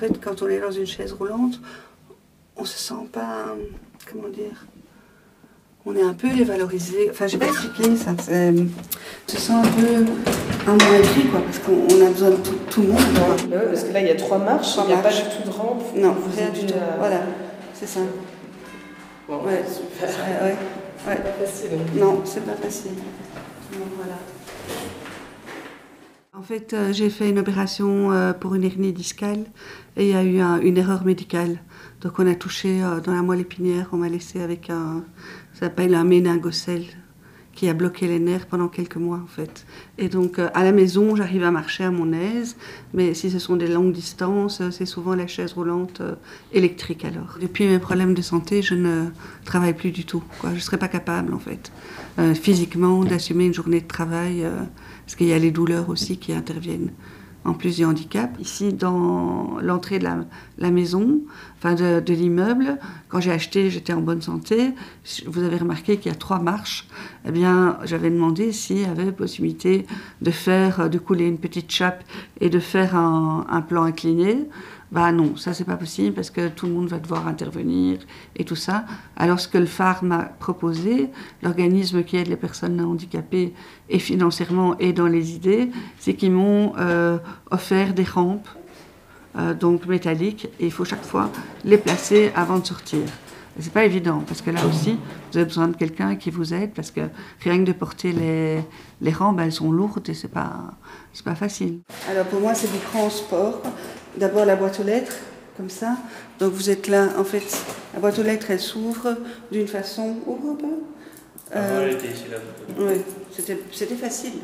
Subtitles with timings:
[0.00, 1.60] fait, quand on est dans une chaise roulante,
[2.56, 3.54] on se sent pas,
[4.10, 4.66] comment dire,
[5.86, 7.08] on est un peu dévalorisé.
[7.10, 8.10] Enfin, je vais pas expliquer ça.
[8.12, 10.04] On se sent un peu
[10.66, 12.36] un moins quoi, parce qu'on a besoin de
[12.70, 13.50] tout, le monde.
[13.50, 15.54] parce que là, il y a trois marches, il n'y a pas du tout de
[15.54, 15.82] rampe.
[15.96, 16.74] Non, rien du tout.
[16.98, 17.22] Voilà,
[17.74, 18.00] c'est ça.
[19.28, 20.08] Bon, ouais, super.
[20.08, 20.56] Ouais,
[21.06, 21.16] ouais.
[21.16, 21.70] pas facile.
[21.94, 22.92] Non, c'est pas facile.
[23.96, 24.18] voilà.
[26.40, 29.44] En fait, euh, j'ai fait une opération euh, pour une hernie discale
[29.98, 31.60] et il y a eu une erreur médicale.
[32.00, 35.04] Donc on a touché euh, dans la moelle épinière, on m'a laissé avec un,
[35.52, 36.04] ça s'appelle un
[37.60, 39.66] qui a bloqué les nerfs pendant quelques mois en fait.
[39.98, 42.56] Et donc à la maison, j'arrive à marcher à mon aise,
[42.94, 46.00] mais si ce sont des longues distances, c'est souvent la chaise roulante
[46.54, 47.36] électrique alors.
[47.38, 49.08] Depuis mes problèmes de santé, je ne
[49.44, 50.22] travaille plus du tout.
[50.38, 50.50] Quoi.
[50.52, 51.70] Je ne serais pas capable en fait,
[52.32, 54.46] physiquement, d'assumer une journée de travail
[55.04, 56.92] parce qu'il y a les douleurs aussi qui interviennent
[57.44, 58.30] en plus du handicap.
[58.40, 60.08] Ici, dans l'entrée de
[60.58, 61.20] la, maison,
[61.58, 62.78] enfin de, l'immeuble,
[63.08, 64.74] quand j'ai acheté, j'étais en bonne santé.
[65.26, 66.86] Vous avez remarqué qu'il y a trois marches.
[67.26, 69.86] Eh bien, j'avais demandé s'il y avait possibilité
[70.22, 72.04] de faire, de couler une petite chape
[72.40, 74.48] et de faire un plan incliné.
[74.92, 78.00] Bah non, ça c'est pas possible parce que tout le monde va devoir intervenir
[78.34, 78.84] et tout ça.
[79.16, 81.10] Alors ce que le phare m'a proposé,
[81.42, 83.54] l'organisme qui aide les personnes handicapées
[83.88, 87.18] et financièrement et dans les idées, c'est qu'ils m'ont euh,
[87.52, 88.48] offert des rampes,
[89.38, 91.30] euh, donc métalliques, et il faut chaque fois
[91.64, 93.02] les placer avant de sortir.
[93.60, 94.98] C'est pas évident parce que là aussi,
[95.30, 97.02] vous avez besoin de quelqu'un qui vous aide parce que
[97.40, 100.72] rien que de porter les, rampes, elles sont lourdes et c'est pas,
[101.24, 101.80] pas facile.
[102.08, 103.60] Alors pour moi, c'est du transport
[104.16, 105.16] d'abord la boîte aux lettres,
[105.56, 105.96] comme ça.
[106.38, 107.44] Donc vous êtes là, en fait,
[107.94, 109.16] la boîte aux lettres, elle s'ouvre
[109.50, 110.16] d'une façon...
[110.26, 110.82] Oh, oh, oh.
[111.54, 112.38] Euh, elle était ici, là.
[112.78, 113.02] Oui,
[113.72, 114.34] c'était facile.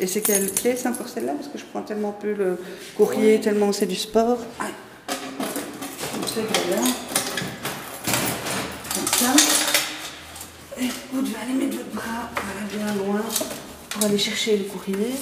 [0.00, 1.32] Et c'est quelle clé, c'est encore celle-là?
[1.32, 2.56] Parce que je prends tellement peu le
[2.96, 4.38] courrier, tellement c'est du sport.
[4.60, 4.66] Ah.
[6.14, 6.26] Comme
[9.06, 9.34] ça.
[10.80, 12.30] Et vous devez aller mettre votre bras
[12.72, 13.20] bien loin
[13.90, 15.14] pour aller chercher le courrier.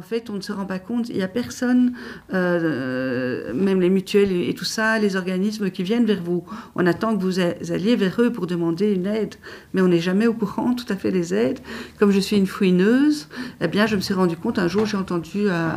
[0.00, 1.92] En fait, on ne se rend pas compte, il n'y a personne,
[2.32, 6.42] euh, même les mutuelles et, tout ça, les organismes qui viennent vers vous.
[6.74, 9.34] On attend que vous alliez vers eux pour demander une aide,
[9.74, 11.58] mais on n'est jamais au courant tout à fait des aides.
[11.98, 13.28] Comme je suis une fouineuse,
[13.60, 15.68] eh bien, je me suis rendu compte, un jour, j'ai entendu, euh,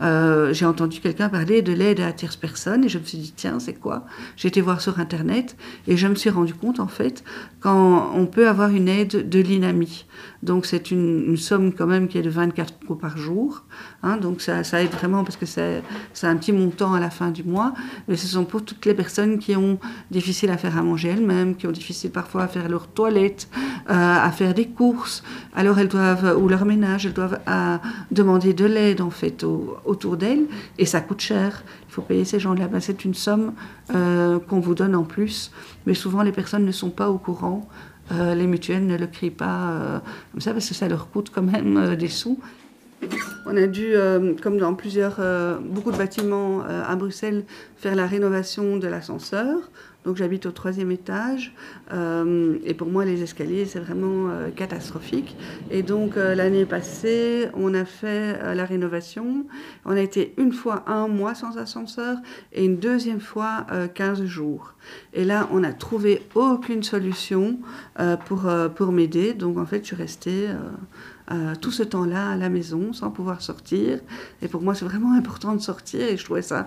[0.00, 3.60] euh, entendu quelqu'un parler de l'aide à tierce personne, et je me suis dit, tiens,
[3.60, 4.06] c'est quoi?
[4.36, 7.22] J'ai été voir sur Internet, et je me suis rendu compte, en fait,
[7.60, 10.06] quand on peut avoir une aide de l'INAMI.
[10.42, 13.57] Donc, c'est une somme quand même qui est de 24 euros par jour.
[14.04, 15.82] Hein, donc ça, aide vraiment parce que c'est
[16.22, 17.74] un petit montant à la fin du mois.
[18.06, 19.78] Mais ce sont pour toutes les personnes qui ont
[20.10, 23.48] difficile à faire à manger elles-mêmes, qui ont difficile parfois à faire leur toilette,
[23.90, 25.24] euh, à faire des courses.
[25.54, 27.76] Alors elles doivent, ou leur ménage, elles doivent euh,
[28.12, 29.44] demander de l'aide en fait
[29.84, 30.46] autour d'elles.
[30.78, 31.64] Et ça coûte cher.
[31.88, 32.68] Il faut payer ces gens-là.
[32.68, 33.52] Ben, c'est une somme
[33.94, 35.50] euh, qu'on vous donne en plus.
[35.86, 37.68] Mais souvent les personnes ne sont pas au courant.
[38.10, 40.00] les mutuelles ne le crient pas
[40.32, 42.38] comme ça parce que ça leur coûte quand même des sous.
[43.46, 47.44] On a dû, euh, comme dans plusieurs, euh, beaucoup de bâtiments euh, à Bruxelles,
[47.76, 49.70] faire la rénovation de l'ascenseur.
[50.08, 51.52] Donc j'habite au troisième étage
[51.92, 55.36] et pour moi les escaliers c'est vraiment catastrophique.
[55.70, 59.44] Et donc l'année passée on a fait la rénovation.
[59.84, 62.16] On a été une fois un mois sans ascenseur
[62.54, 64.72] et une deuxième fois 15 jours.
[65.12, 67.58] Et là on n'a trouvé aucune solution
[68.24, 69.34] pour, pour m'aider.
[69.34, 70.48] Donc en fait je suis restée
[71.30, 74.00] euh, tout ce temps-là à la maison sans pouvoir sortir.
[74.40, 76.66] Et pour moi, c'est vraiment important de sortir et je trouvais ça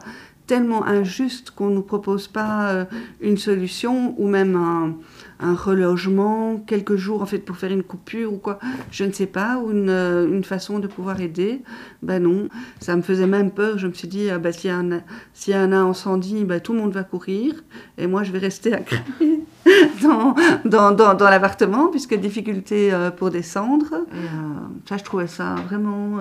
[0.52, 2.86] tellement injuste qu'on ne nous propose pas euh,
[3.22, 8.38] une solution ou même un, relogement, quelques jours en fait pour faire une coupure ou
[8.38, 8.60] quoi,
[8.92, 11.62] je ne sais pas, ou une, euh, une façon de pouvoir aider.
[12.04, 12.50] Ben non,
[12.82, 13.78] ça me faisait même peur.
[13.78, 16.80] Je me suis dit, ah ben, s'il y, y, a un incendie, ben, tout le
[16.80, 17.54] monde va courir
[17.98, 19.46] et moi je vais rester à cramer.
[20.04, 20.36] dans,
[20.66, 24.04] dans, dans, dans l'appartement, puisque difficulté euh, pour descendre.
[24.12, 26.18] Et, ça, je trouvais ça vraiment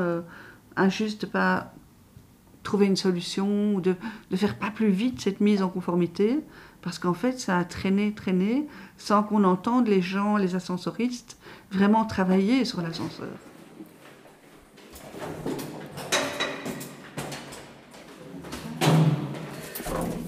[0.76, 1.72] injuste pas
[2.62, 3.94] trouver une solution, ou de,
[4.30, 6.38] de faire pas plus vite cette mise en conformité,
[6.82, 8.66] parce qu'en fait, ça a traîné, traîné,
[8.96, 11.36] sans qu'on entende les gens, les ascensoristes,
[11.70, 13.28] vraiment travailler sur l'ascenseur.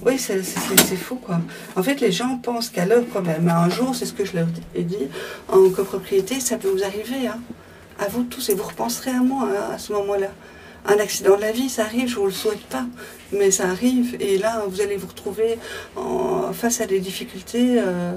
[0.05, 0.43] Oui, c'est
[0.97, 1.41] fou, quoi.
[1.77, 4.49] En fait, les gens pensent qu'à leur problème, un jour, c'est ce que je leur
[4.75, 5.09] ai dit,
[5.49, 7.39] en copropriété, ça peut vous arriver, hein.
[7.99, 10.29] à vous tous, et vous repenserez à moi hein, à ce moment-là
[10.87, 12.85] un accident de la vie, ça arrive, je ne vous le souhaite pas,
[13.33, 14.17] mais ça arrive.
[14.21, 15.59] Et là, vous allez vous retrouver
[16.53, 18.13] face à des difficultés euh,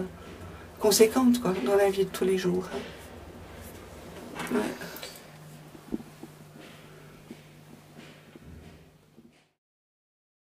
[0.79, 2.65] conséquentes dans la vie de tous les jours.